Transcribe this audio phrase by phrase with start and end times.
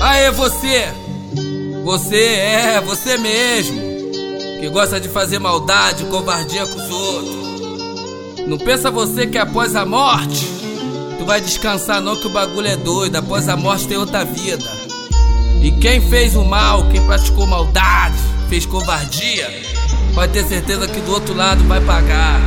[0.00, 1.04] Aê, você!
[1.84, 3.78] Você é, você mesmo,
[4.58, 8.46] que gosta de fazer maldade, covardia com os outros.
[8.46, 10.46] Não pensa você que após a morte,
[11.18, 14.64] tu vai descansar não que o bagulho é doido, após a morte tem outra vida.
[15.62, 18.16] E quem fez o mal, quem praticou maldade,
[18.48, 19.50] fez covardia,
[20.14, 22.40] pode ter certeza que do outro lado vai pagar.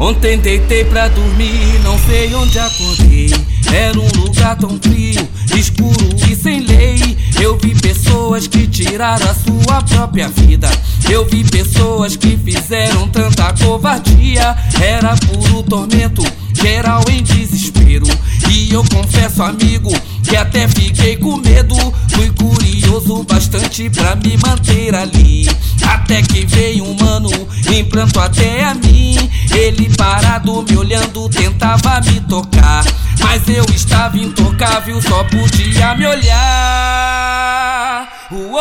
[0.00, 3.30] Ontem deitei pra dormir, não sei onde acordei.
[3.72, 5.28] Era um lugar tão frio,
[5.58, 7.16] escuro e sem lei.
[7.40, 10.70] Eu vi pessoas que tiraram a sua própria vida.
[11.10, 14.56] Eu vi pessoas que fizeram tanta covardia.
[14.80, 16.22] Era puro tormento,
[16.54, 18.06] geral em desespero.
[18.50, 19.90] E eu confesso, amigo,
[20.22, 21.76] que até fiquei com medo.
[22.08, 25.48] Fui curioso bastante pra me manter ali.
[25.82, 27.30] Até que veio um mano,
[27.72, 29.16] implantou até a mim.
[29.52, 32.84] Ele parado me olhando, tentava me tocar.
[33.30, 38.08] Mas eu estava intocável, só podia me olhar.
[38.30, 38.58] Uou!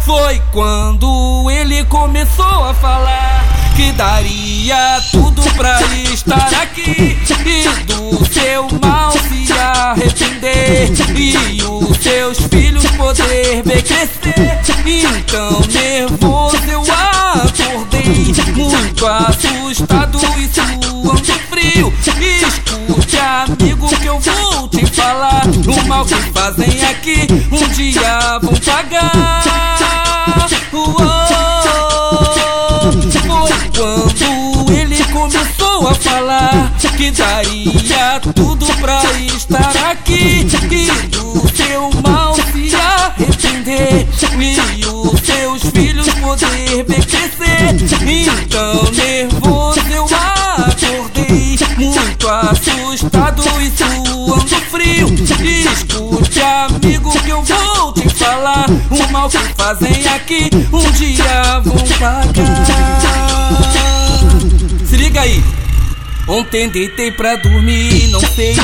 [0.00, 3.44] Foi quando ele começou a falar
[3.76, 5.80] que daria tudo pra
[6.12, 14.60] estar aqui e do seu mal se arrepender e os seus filhos poder ver crescer.
[14.84, 21.49] Então nervoso eu acordei, muito assustado e suando.
[21.88, 25.46] Escute, amigo, que eu vou te falar.
[25.46, 29.42] O mal que fazem aqui, um dia vão pagar.
[33.16, 40.09] Foi quando ele começou a falar que daria tudo pra estar aqui
[52.70, 54.30] assustado e suando
[54.70, 55.08] frio.
[55.72, 58.66] Escute, amigo, que eu vou te falar.
[58.68, 62.24] O mal que fazem aqui, um dia vão pagar.
[64.86, 65.42] Se liga aí.
[66.28, 68.54] Ontem deitei pra dormir, não sei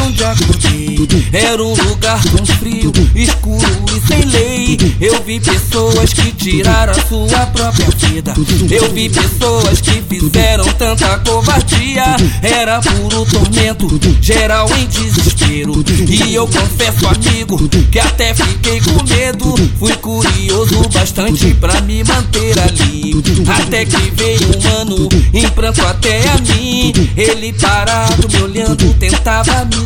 [1.33, 4.79] Era um lugar tão frio, escuro e sem lei.
[5.01, 8.35] Eu vi pessoas que tiraram a sua própria vida.
[8.71, 12.17] Eu vi pessoas que fizeram tanta covardia.
[12.43, 15.85] Era puro tormento, geral em desespero.
[16.09, 19.55] E eu confesso, amigo, que até fiquei com medo.
[19.79, 23.23] Fui curioso bastante pra me manter ali.
[23.49, 26.93] Até que veio um mano, em pranto até a mim.
[27.17, 29.77] Ele parado me olhando, tentava me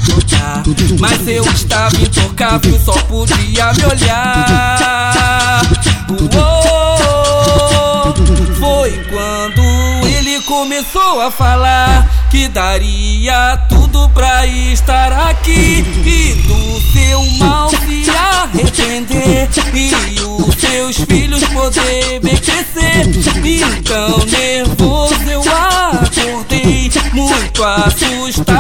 [0.99, 5.63] Mas eu estava intocável, só podia me olhar.
[6.11, 8.15] Uou,
[8.59, 9.63] foi quando
[10.07, 18.11] ele começou a falar que daria tudo pra estar aqui e do seu mal se
[18.11, 23.07] arrepender e os seus filhos poder ver crescer.
[23.45, 28.60] Então nervoso eu acordei, muito assustado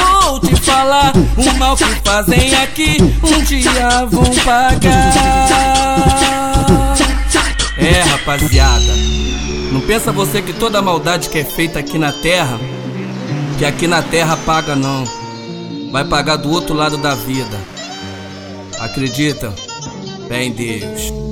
[0.00, 5.12] vou te falar: o mal que fazem aqui, um dia vão pagar.
[7.78, 8.94] É, rapaziada,
[9.72, 12.58] não pensa você que toda maldade que é feita aqui na terra,
[13.58, 15.04] que aqui na terra paga não.
[15.90, 17.60] Vai pagar do outro lado da vida.
[18.80, 19.52] Acredita?
[20.26, 21.31] Bem Deus.